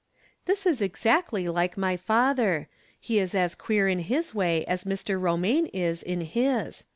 This 0.45 0.65
is 0.65 0.81
exactly 0.81 1.47
like 1.47 1.77
my 1.77 1.95
father. 1.95 2.67
He 2.99 3.19
is 3.19 3.35
as 3.35 3.53
queer 3.53 3.87
in 3.87 3.99
his 3.99 4.33
way 4.33 4.65
as 4.65 4.83
Mr. 4.83 5.21
Romaine 5.21 5.67
is 5.67 6.01
in 6.01 6.21
his. 6.21 6.85